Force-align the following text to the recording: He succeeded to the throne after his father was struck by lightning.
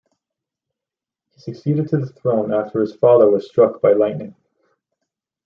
He 1.29 1.41
succeeded 1.41 1.89
to 1.89 1.97
the 1.97 2.07
throne 2.07 2.51
after 2.51 2.81
his 2.81 2.95
father 2.95 3.29
was 3.29 3.45
struck 3.47 3.83
by 3.83 3.93
lightning. 3.93 4.33